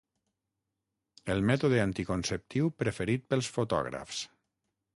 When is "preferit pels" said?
2.81-3.51